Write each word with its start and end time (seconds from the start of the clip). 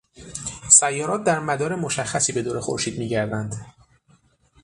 سیارات 0.79 1.23
در 1.23 1.39
مدار 1.39 1.75
مشخصی 1.75 2.33
به 2.33 2.41
دور 2.41 2.59
خورشید 2.59 2.99
میگردند 2.99 3.65